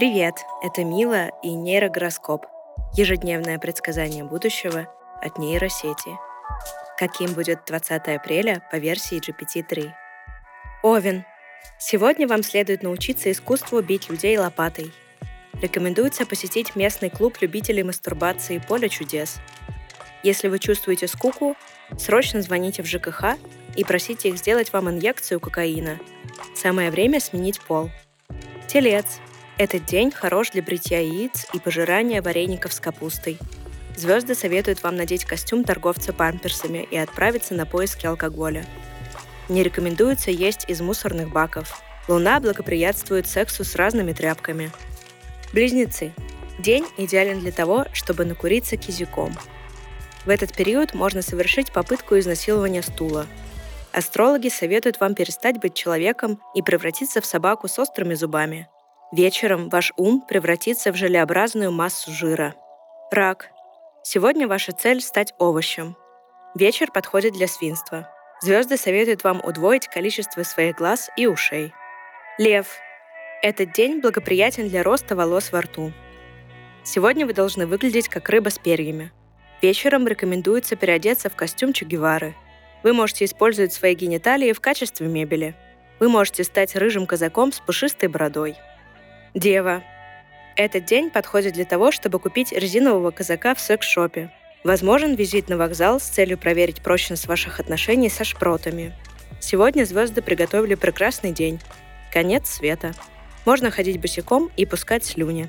[0.00, 2.46] Привет, это Мила и нейрогороскоп.
[2.96, 4.86] Ежедневное предсказание будущего
[5.20, 6.16] от нейросети.
[6.96, 9.90] Каким будет 20 апреля по версии GPT-3?
[10.82, 11.26] Овен.
[11.78, 14.90] Сегодня вам следует научиться искусству бить людей лопатой.
[15.60, 19.38] Рекомендуется посетить местный клуб любителей мастурбации «Поле чудес».
[20.22, 21.56] Если вы чувствуете скуку,
[21.98, 23.36] срочно звоните в ЖКХ
[23.76, 25.98] и просите их сделать вам инъекцию кокаина.
[26.54, 27.90] Самое время сменить пол.
[28.66, 29.20] Телец.
[29.60, 33.36] Этот день хорош для бритья яиц и пожирания вареников с капустой.
[33.94, 38.64] Звезды советуют вам надеть костюм торговца памперсами и отправиться на поиски алкоголя.
[39.50, 41.82] Не рекомендуется есть из мусорных баков.
[42.08, 44.70] Луна благоприятствует сексу с разными тряпками.
[45.52, 46.14] Близнецы.
[46.58, 49.36] День идеален для того, чтобы накуриться кизиком.
[50.24, 53.26] В этот период можно совершить попытку изнасилования стула.
[53.92, 58.66] Астрологи советуют вам перестать быть человеком и превратиться в собаку с острыми зубами.
[59.12, 62.54] Вечером ваш ум превратится в желеобразную массу жира.
[63.10, 63.50] Рак.
[64.04, 65.96] Сегодня ваша цель— стать овощем.
[66.54, 68.08] Вечер подходит для свинства.
[68.40, 71.72] Звезды советуют вам удвоить количество своих глаз и ушей.
[72.38, 72.68] Лев.
[73.42, 75.92] Этот день благоприятен для роста волос во рту.
[76.84, 79.10] Сегодня вы должны выглядеть как рыба с перьями.
[79.60, 81.86] Вечером рекомендуется переодеться в костюм Че.
[82.84, 85.56] Вы можете использовать свои гениталии в качестве мебели.
[85.98, 88.56] Вы можете стать рыжим казаком с пушистой бородой.
[89.34, 89.84] Дева.
[90.56, 94.32] Этот день подходит для того, чтобы купить резинового казака в секс-шопе.
[94.64, 98.92] Возможен визит на вокзал с целью проверить прочность ваших отношений со шпротами.
[99.40, 101.60] Сегодня звезды приготовили прекрасный день.
[102.12, 102.92] Конец света.
[103.46, 105.48] Можно ходить босиком и пускать слюни.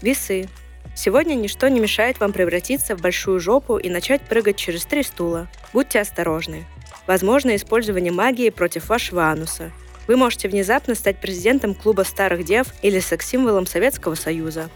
[0.00, 0.48] Весы.
[0.94, 5.48] Сегодня ничто не мешает вам превратиться в большую жопу и начать прыгать через три стула.
[5.72, 6.64] Будьте осторожны.
[7.08, 9.72] Возможно использование магии против вашего ануса–
[10.06, 14.70] вы можете внезапно стать президентом клуба старых дев или секс-символом Советского Союза.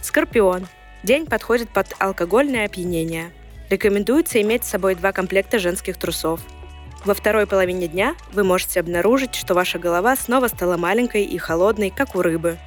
[0.00, 0.66] Скорпион.
[1.02, 3.32] День подходит под алкогольное опьянение.
[3.70, 6.40] Рекомендуется иметь с собой два комплекта женских трусов.
[7.04, 11.90] Во второй половине дня вы можете обнаружить, что ваша голова снова стала маленькой и холодной,
[11.90, 12.58] как у рыбы.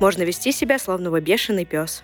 [0.00, 2.02] Можно вести себя, словно вы бешеный пес.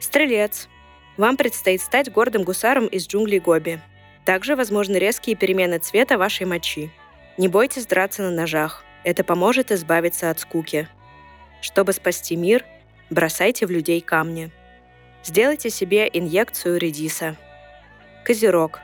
[0.00, 0.68] Стрелец.
[1.16, 3.80] Вам предстоит стать гордым гусаром из джунглей Гоби.
[4.24, 6.92] Также возможны резкие перемены цвета вашей мочи.
[7.38, 8.84] Не бойтесь драться на ножах.
[9.08, 10.86] Это поможет избавиться от скуки.
[11.62, 12.66] Чтобы спасти мир,
[13.08, 14.50] бросайте в людей камни.
[15.24, 17.34] Сделайте себе инъекцию редиса.
[18.22, 18.80] Козерог.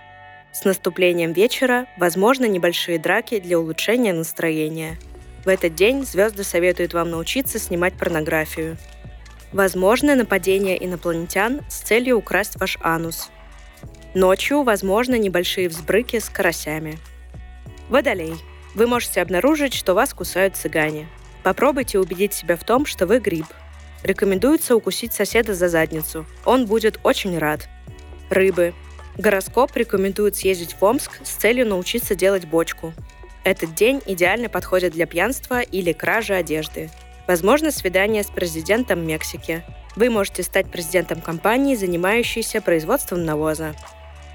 [0.50, 4.96] С наступлением вечера возможны небольшие драки для улучшения настроения.
[5.44, 8.78] В этот день звезды советуют вам научиться снимать порнографию.
[9.52, 13.28] Возможно нападение инопланетян с целью украсть ваш анус.
[14.14, 16.96] Ночью возможны небольшие взбрыки с карасями.
[17.90, 18.36] Водолей.
[18.74, 21.08] Вы можете обнаружить, что вас кусают цыгане.
[21.42, 23.46] Попробуйте убедить себя в том, что вы гриб.
[24.02, 26.26] Рекомендуется укусить соседа за задницу.
[26.44, 27.68] Он будет очень рад.
[28.30, 28.74] Рыбы.
[29.16, 32.92] Гороскоп рекомендует съездить в Омск с целью научиться делать бочку.
[33.44, 36.90] Этот день идеально подходит для пьянства или кражи одежды.
[37.28, 39.62] Возможно свидание с президентом Мексики.
[39.96, 43.74] Вы можете стать президентом компании, занимающейся производством навоза.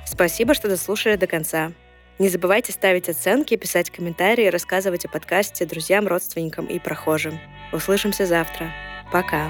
[0.05, 1.73] Спасибо, что дослушали до конца.
[2.19, 7.39] Не забывайте ставить оценки, писать комментарии, рассказывать о подкасте друзьям, родственникам и прохожим.
[7.71, 8.73] Услышимся завтра.
[9.09, 9.49] Пока.